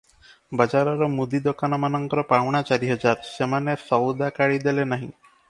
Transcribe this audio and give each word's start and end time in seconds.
ବଜାରର 0.61 1.09
ମୁଦି 1.15 1.41
ଦୋକାନମାନଙ୍କର 1.47 2.23
ପାଉଣା 2.31 2.63
ଚାରିହଜାର, 2.71 3.29
ସେମାନେ 3.35 3.77
ସଉଦାକାଳି 3.85 4.61
ଦେଲେ 4.67 4.89
ନାହିଁ। 4.97 5.13